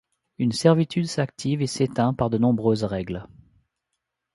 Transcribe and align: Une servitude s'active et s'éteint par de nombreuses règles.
Une 0.39 0.51
servitude 0.51 1.05
s'active 1.05 1.61
et 1.61 1.67
s'éteint 1.67 2.11
par 2.15 2.31
de 2.31 2.39
nombreuses 2.39 2.85
règles. 2.85 3.27